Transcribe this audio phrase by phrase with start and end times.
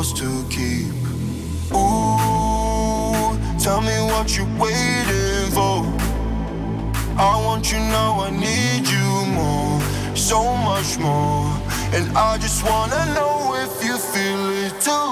[0.00, 0.94] Yours to keep.
[1.76, 5.84] Ooh, tell me what you're waiting for.
[7.20, 9.78] I want you now, I need you more,
[10.16, 11.52] so much more.
[11.92, 15.10] And I just wanna know if you feel it too.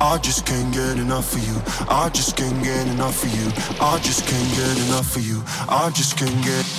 [0.00, 1.56] I just can't get enough of you.
[1.88, 3.48] I just can't get enough of you.
[3.80, 5.40] I just can't get enough of you.
[5.68, 6.73] I just can't get.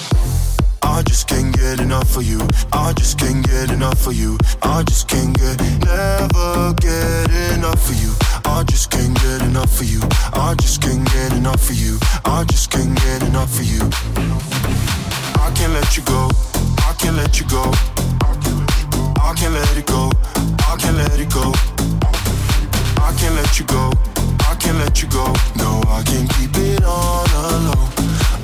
[1.65, 2.47] Get enough of you.
[2.71, 4.37] I just can't get enough of you.
[4.61, 8.13] I just can't get, never get enough of you.
[8.45, 9.99] I just can't get enough of you.
[10.33, 11.97] I just can't get enough of you.
[12.23, 13.81] I just can't get enough of you.
[15.41, 16.29] I can't let you go.
[16.85, 17.63] I can't let you go.
[19.25, 20.11] I can't let it go.
[20.69, 21.51] I can't let it go.
[23.01, 23.91] I can't let you go.
[24.45, 25.33] I can't let you go.
[25.57, 27.89] No, I can't keep it on alone.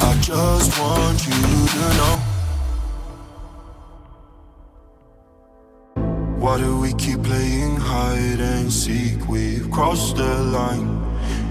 [0.10, 2.41] I just want you to know.
[6.52, 9.26] Why do we keep playing hide and seek?
[9.30, 11.02] We've crossed the line,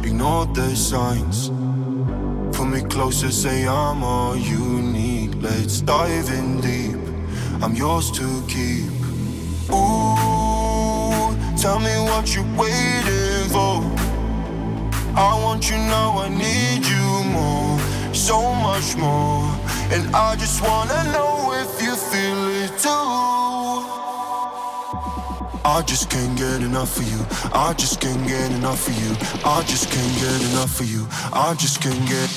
[0.04, 1.48] ignored the signs.
[2.54, 5.36] Pull me closer, say I'm all you need.
[5.36, 7.00] Let's dive in deep.
[7.62, 8.92] I'm yours to keep.
[9.72, 13.80] Ooh, tell me what you're waiting for.
[15.16, 17.78] I want you now, I need you more,
[18.12, 19.48] so much more.
[19.94, 24.09] And I just wanna know if you feel it too.
[25.64, 27.18] I just can't get enough of you.
[27.52, 29.14] I just can't get enough of you.
[29.44, 31.06] I just can't get enough of you.
[31.32, 32.30] I just can't get.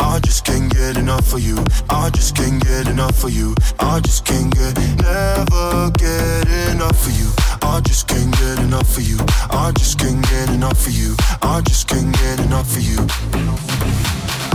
[0.00, 1.56] I just can't get enough of you.
[1.88, 3.54] I just can't get enough of you.
[3.78, 7.30] I just can't get, never get enough of you.
[7.62, 9.18] I just can't get enough of you.
[9.50, 11.14] I just can't get enough of you.
[11.42, 12.98] I just can't get enough of you.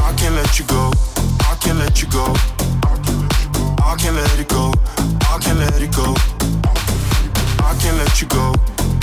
[0.03, 0.91] I can't let you go.
[1.49, 2.33] I can't let you go.
[3.83, 4.73] I can't let it go.
[5.31, 6.58] I can't let it go.
[7.63, 8.53] I can't let you go.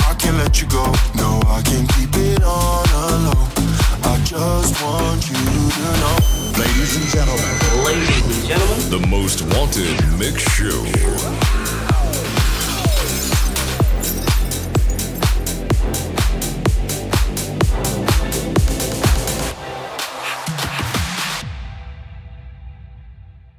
[0.08, 0.84] I can't let you go.
[1.16, 3.48] No, I can't keep it on alone.
[4.04, 6.16] I just want you to know.
[6.58, 7.84] Ladies and gentlemen.
[7.84, 8.90] Ladies and gentlemen.
[8.90, 10.84] The most wanted mix show.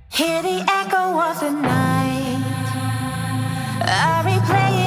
[0.10, 2.44] Hear the echo of the night.
[3.90, 4.87] I replay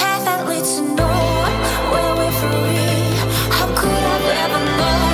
[0.00, 1.58] path that leads to nowhere,
[1.92, 3.12] where we're free.
[3.56, 5.09] How could I ever know?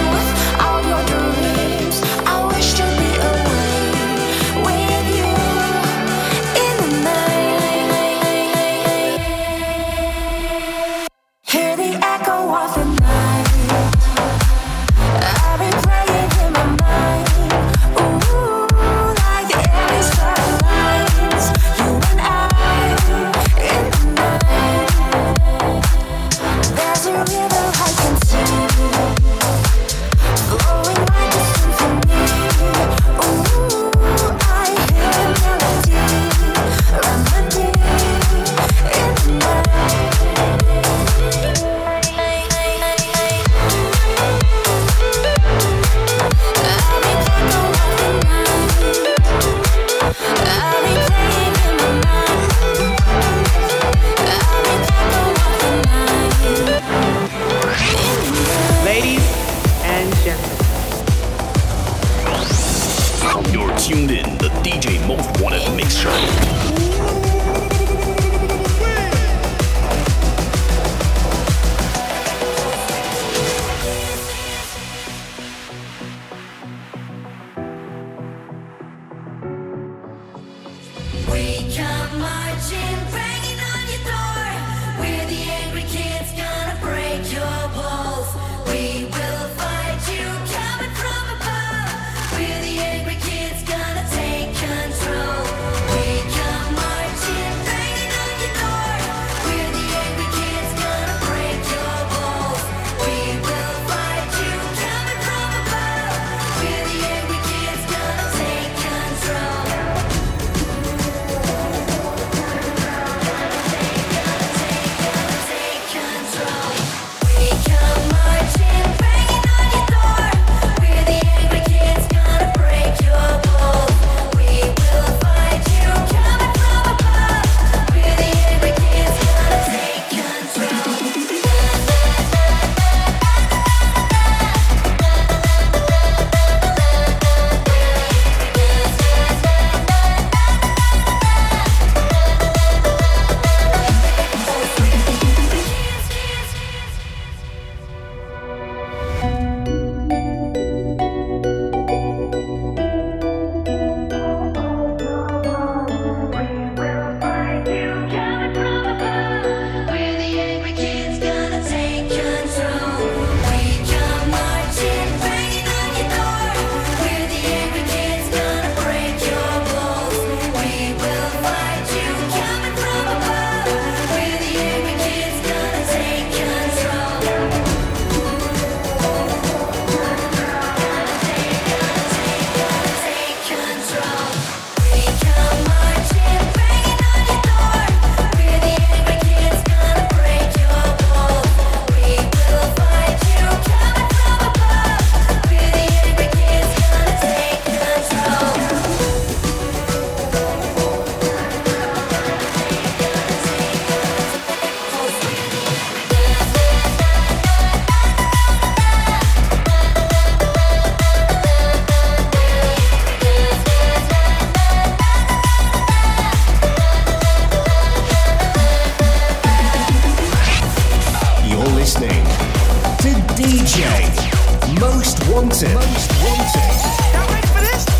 [224.74, 225.72] Most Wanted.
[225.74, 227.12] Most Wanted.
[227.12, 227.95] Can't wait for this.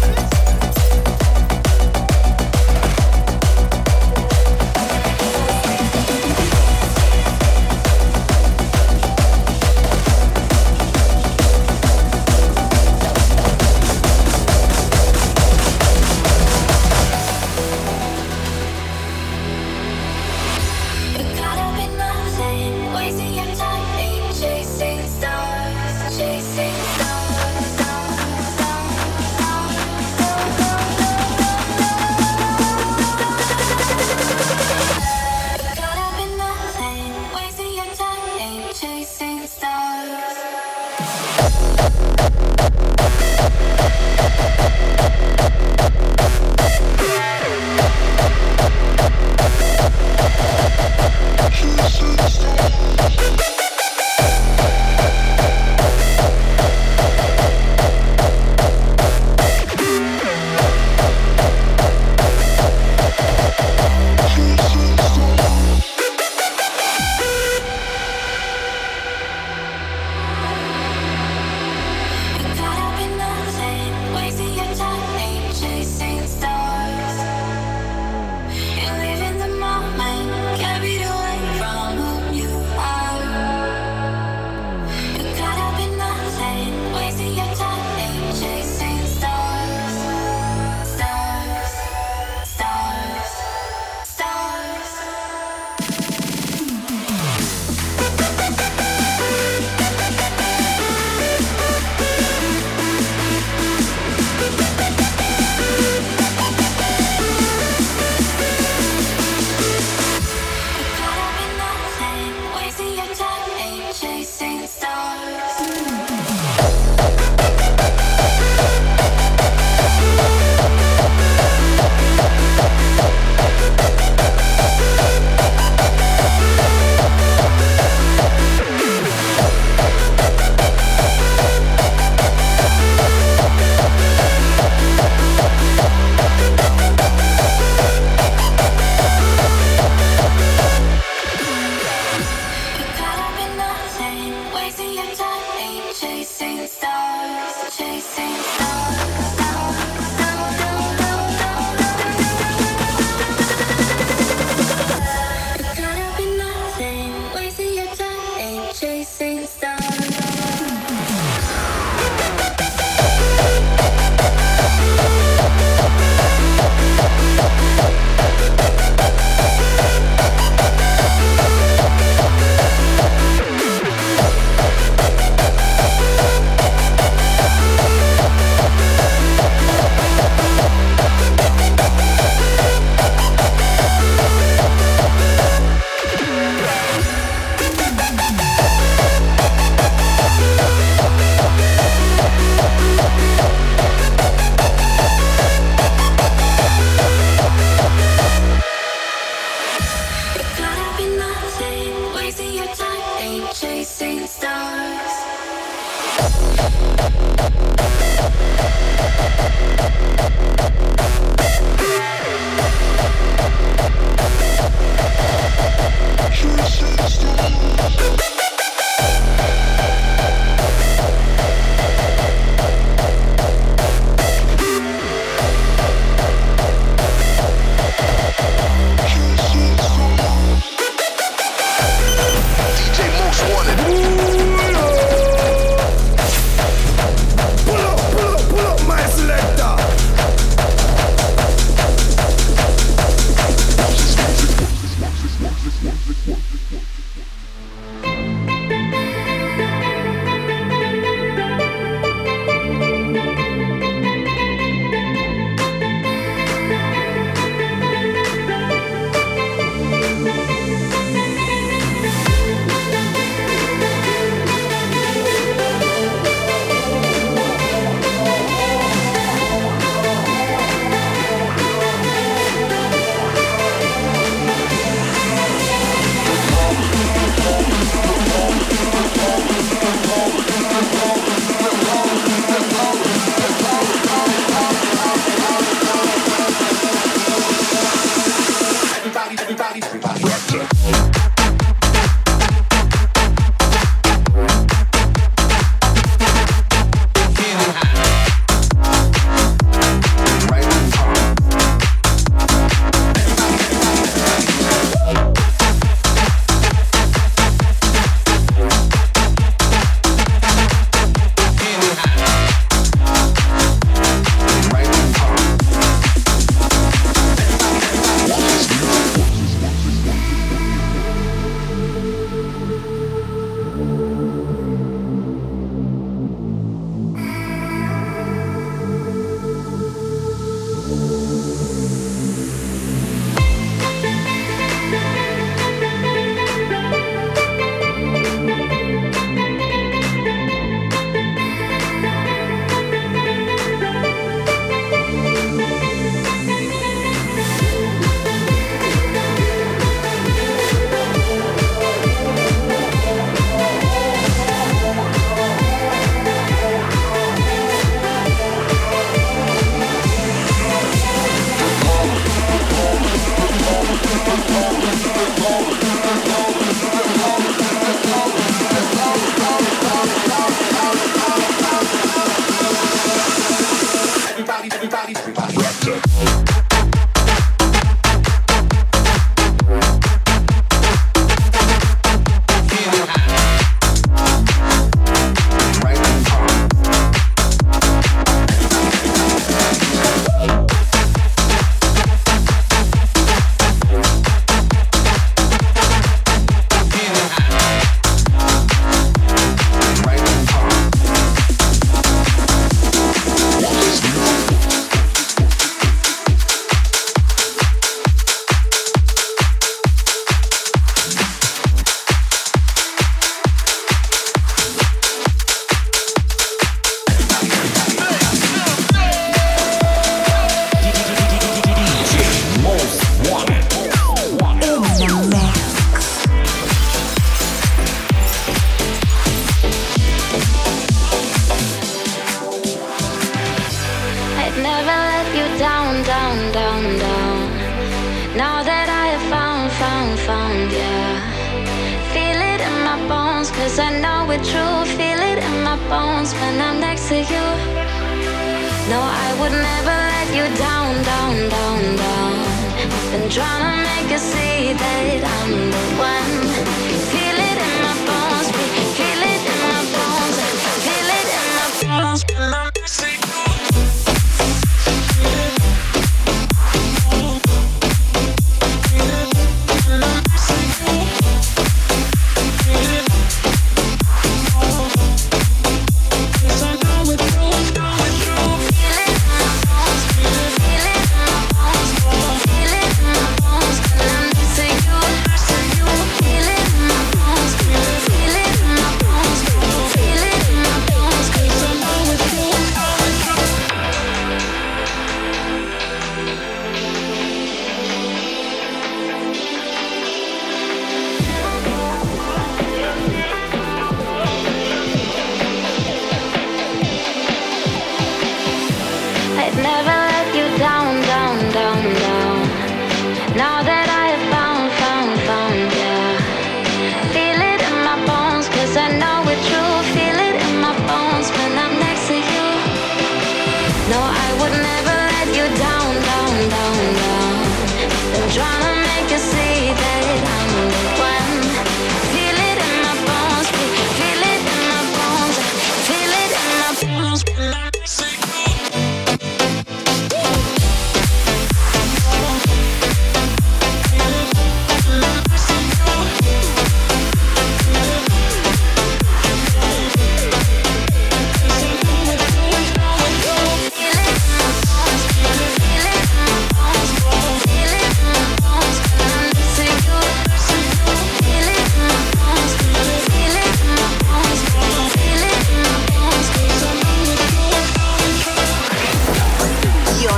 [454.78, 456.25] that I'm the one.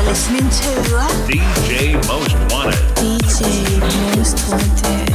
[0.08, 0.68] Listening to
[1.28, 2.80] DJ Most Wanted.
[2.96, 3.78] DJ
[4.16, 5.08] Most Wanted.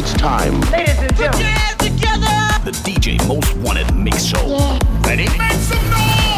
[0.00, 0.58] It's time.
[0.72, 1.54] Ladies and gentlemen.
[2.64, 4.46] The DJ Most Wanted Mix Show.
[5.02, 5.28] Ready?
[5.36, 6.29] Make some Yeah,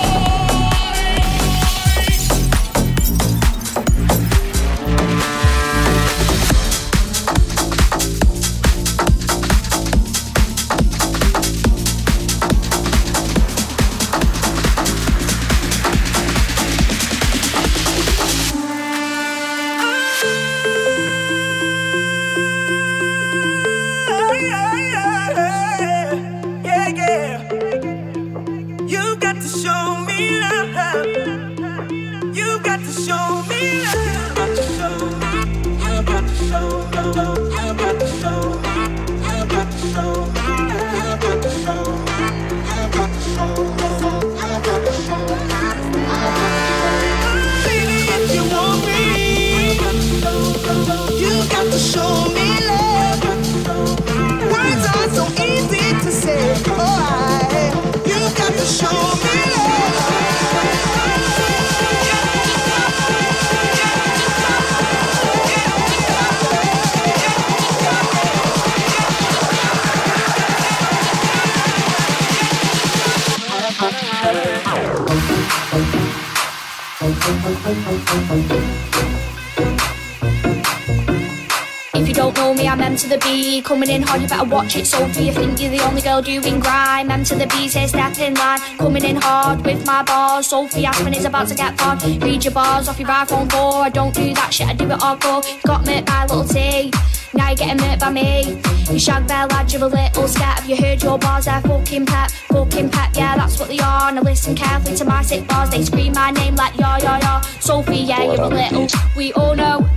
[83.83, 84.87] Coming in hard, you better watch it.
[84.87, 87.11] Sophie, you think you're the only girl doing grime.
[87.11, 88.61] M to the B, say step in line.
[88.79, 90.47] Coming in hard with my bars.
[90.47, 91.99] Sophie Aspin is about to get fun.
[92.21, 93.83] Read your bars off your iPhone 4.
[93.83, 95.45] I don't do that shit, I do it hardcore.
[95.53, 96.93] You got murked by little T.
[97.35, 98.61] Now you're getting murked by me.
[98.89, 100.61] You shag bear lad, you're a little scat.
[100.61, 101.47] Have you heard your bars?
[101.47, 103.11] They're fucking pep, fucking pep.
[103.17, 104.13] Yeah, that's what they are.
[104.13, 105.71] Now listen carefully to my sick bars.
[105.71, 107.41] They scream my name like ya ya ya.
[107.59, 108.87] Sophie, yeah, you're a little.
[109.17, 109.89] We all know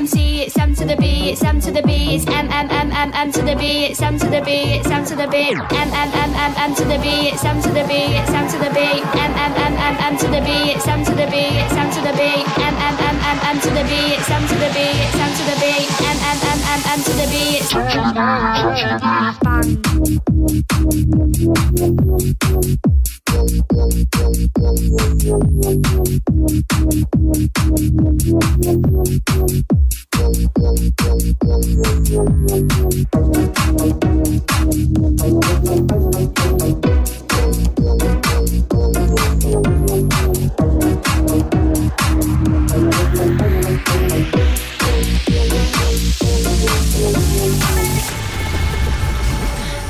[0.00, 0.40] MC.
[0.40, 1.28] It's M to the B.
[1.30, 2.16] It's M to the B.
[2.16, 3.84] It's M M M M M to the B.
[3.84, 4.80] It's M to the B.
[4.80, 5.52] It's M to the B.
[5.52, 5.60] M
[5.92, 7.28] M M M M to the B.
[7.28, 8.16] It's M to the B.
[8.16, 8.80] It's M to the B.
[8.80, 10.72] M M M M M to the B.
[10.72, 11.36] It's M to the B.
[11.60, 12.22] It's M to the B.
[12.64, 14.16] M M M M M to the B.
[14.16, 14.80] It's M to the B.
[15.04, 15.68] It's M to the B.
[16.00, 17.60] M M M M M to the B.
[17.60, 17.68] It's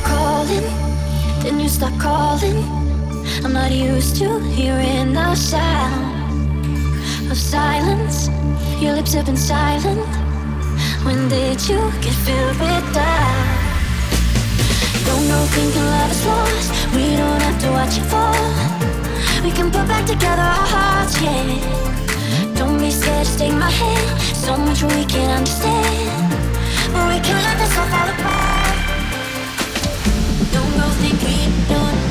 [0.05, 0.65] calling,
[1.43, 2.70] then you stop calling.
[3.51, 6.53] I'm not used to hearing the sound
[7.29, 8.29] of silence.
[8.81, 10.07] Your lips have been silent.
[11.03, 13.59] When did you get filled with doubt?
[15.05, 16.95] Don't know, thinking love is lost.
[16.95, 18.39] We don't have to watch it fall.
[19.43, 22.55] We can put back together our hearts, yeah.
[22.55, 24.21] Don't be scared, just take my hand.
[24.33, 26.31] So much we can understand,
[26.93, 28.77] but we can't let this all fall apart.
[30.55, 32.10] Don't go think we don't.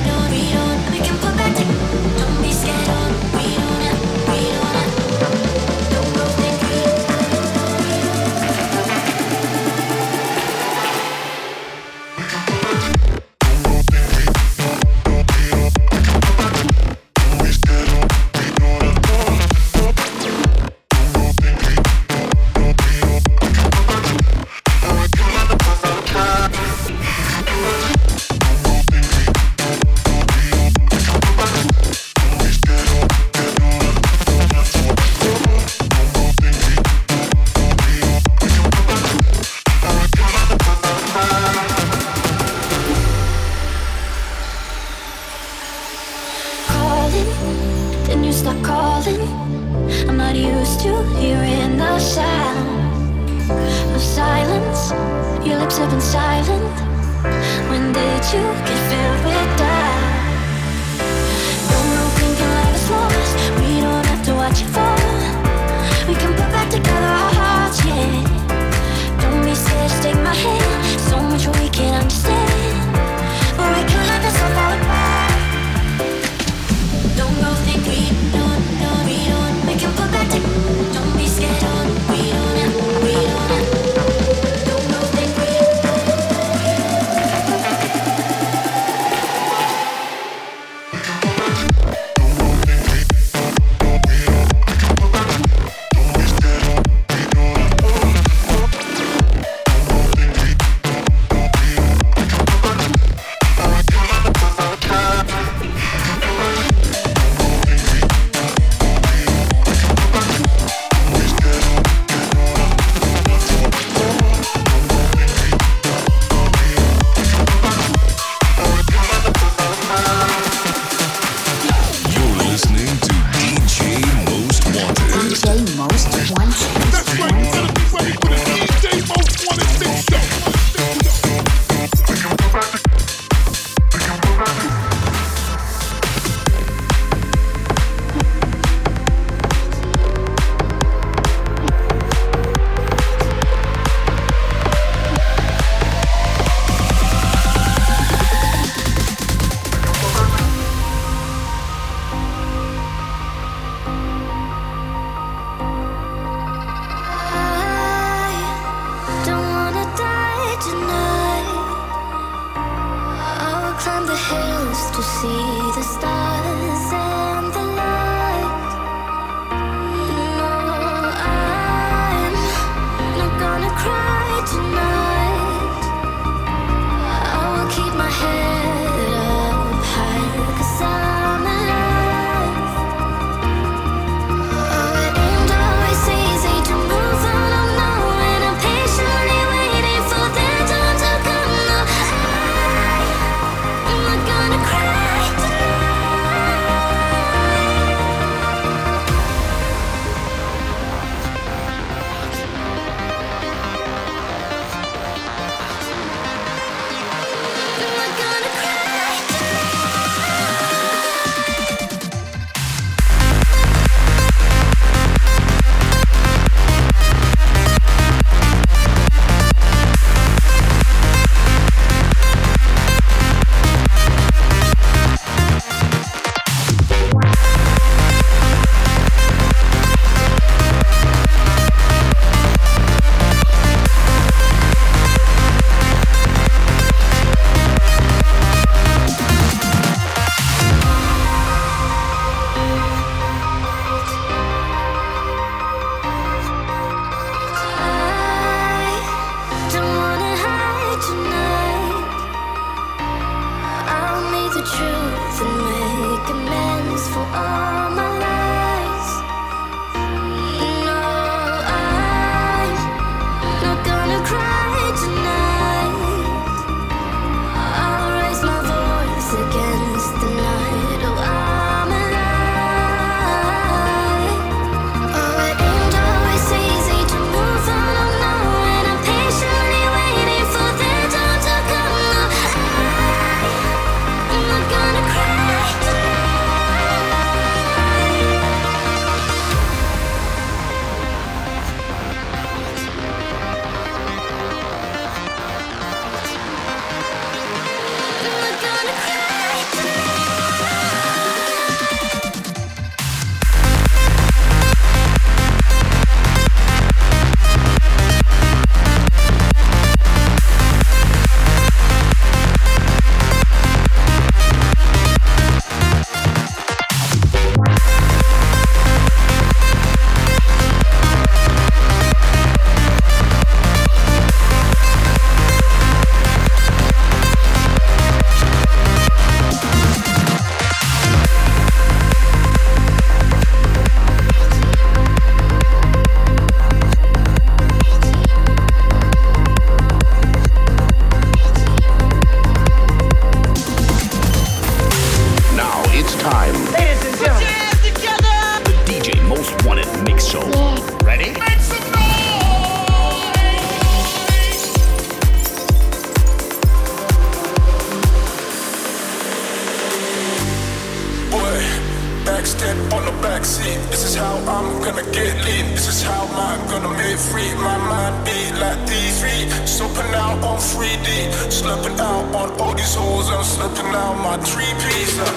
[373.32, 375.20] I'm slipping out my three piece.
[375.20, 375.30] Uh.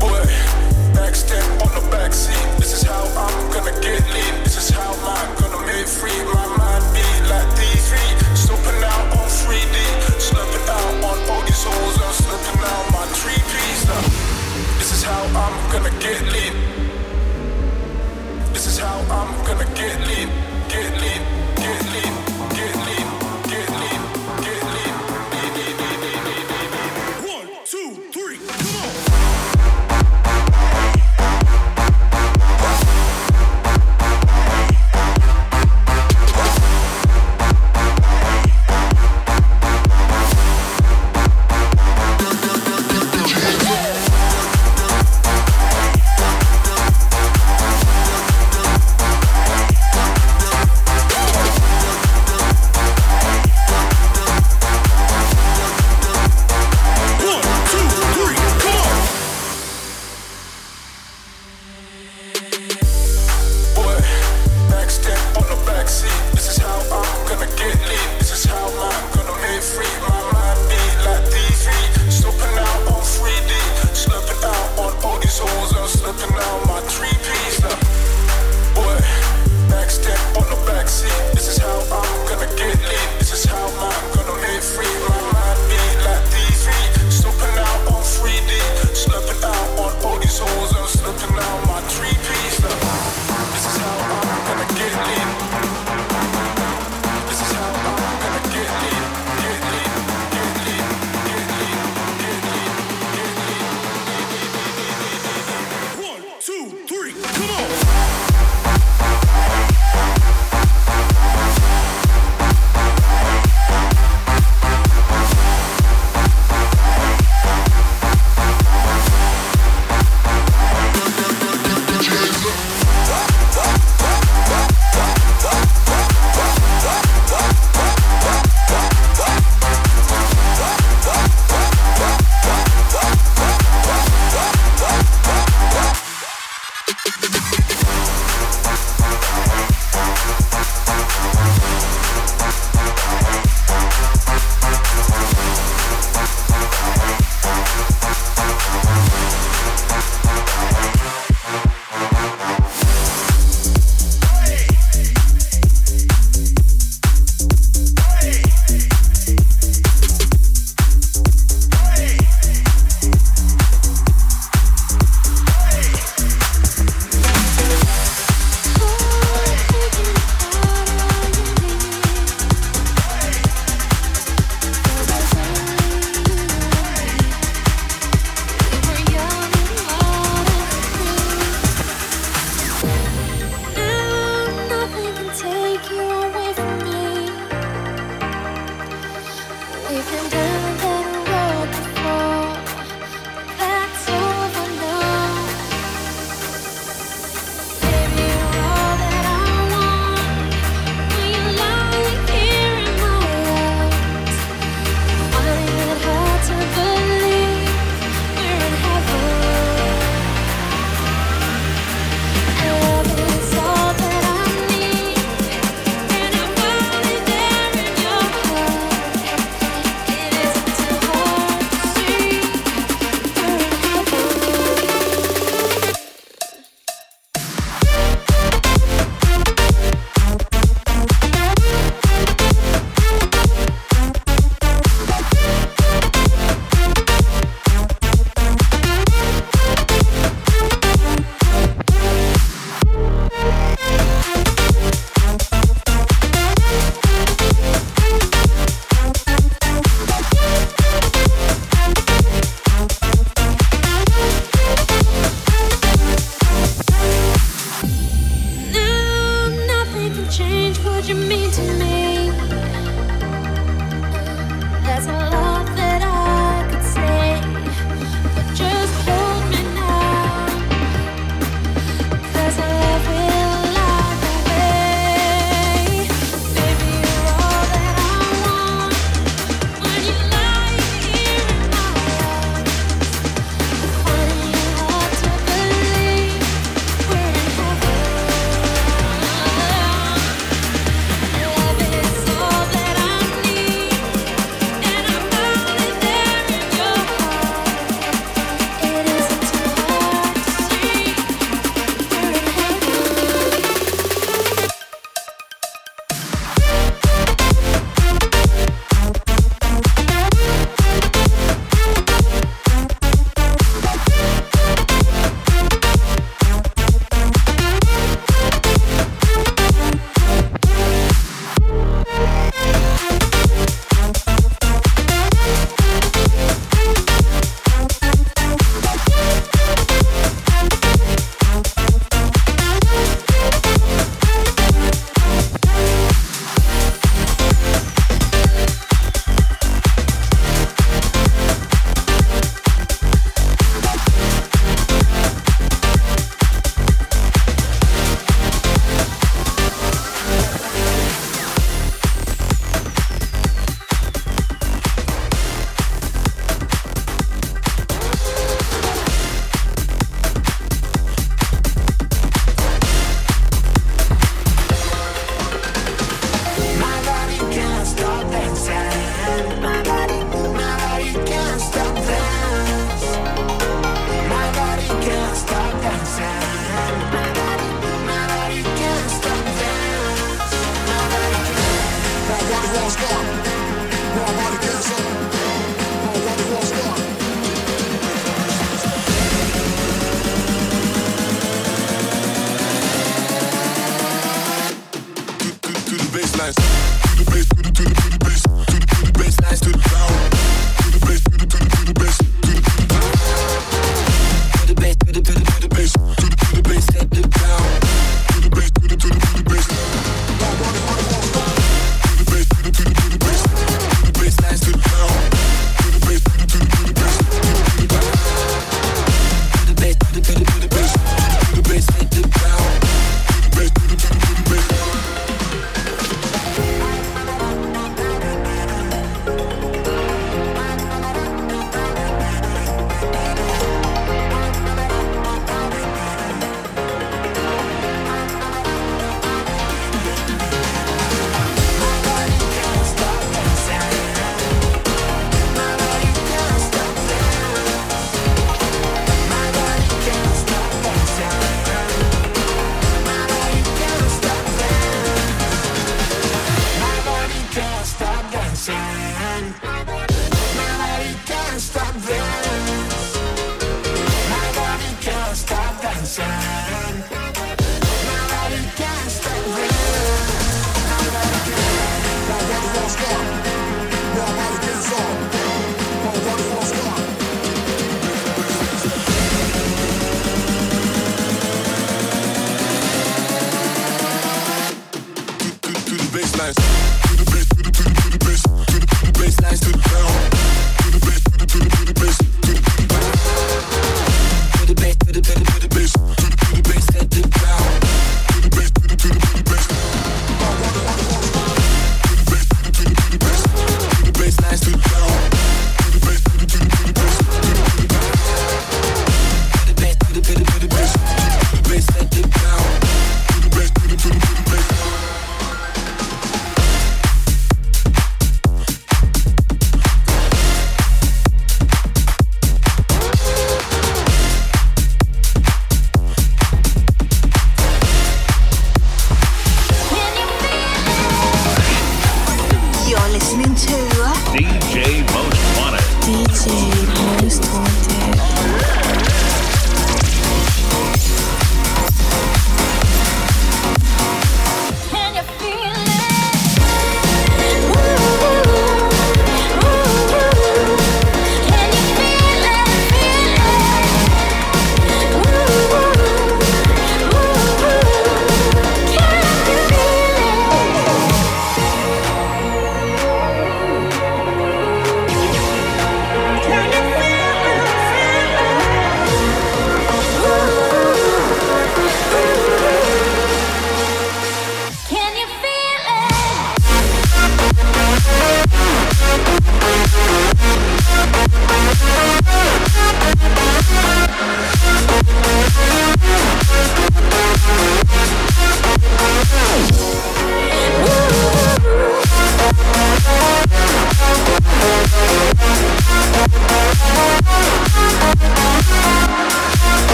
[0.00, 0.18] Boy,
[0.94, 2.58] backstep on the backseat.
[2.58, 4.34] This is how I'm gonna get lean.
[4.42, 6.18] This is how I'm gonna make free.
[6.34, 7.92] My mind be like D3.
[8.34, 9.76] Slipping out on 3D.
[10.18, 13.84] Slipping out on all these holes, I'm slipping out my three piece.
[13.88, 14.02] Uh.
[14.78, 16.54] This is how I'm gonna get lean.
[18.52, 20.28] This is how I'm gonna get lean.
[20.68, 21.22] Get lean,
[21.54, 22.17] get lean.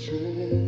[0.00, 0.59] joy.